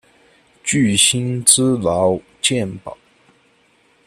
[0.63, 2.97] 具薪资劳健保